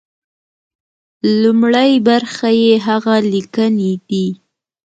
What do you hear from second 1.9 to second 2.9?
برخه يې